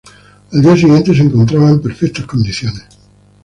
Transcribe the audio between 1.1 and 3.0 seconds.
se encontraba en perfectas condiciones.